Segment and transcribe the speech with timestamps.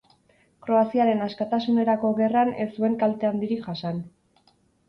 [0.67, 4.01] Kroaziaren askatasunerako gerran ez zuen kalte handirik jasan.